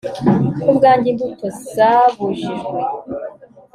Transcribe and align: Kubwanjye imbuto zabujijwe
Kubwanjye 0.61 1.07
imbuto 1.13 1.45
zabujijwe 1.73 2.49